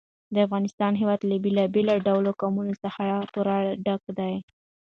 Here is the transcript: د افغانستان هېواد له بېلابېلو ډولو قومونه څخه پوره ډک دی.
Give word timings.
د 0.33 0.35
افغانستان 0.45 0.93
هېواد 1.01 1.21
له 1.29 1.35
بېلابېلو 1.43 2.03
ډولو 2.07 2.29
قومونه 2.41 2.73
څخه 2.83 3.03
پوره 3.33 3.57
ډک 3.85 4.03
دی. 4.17 4.33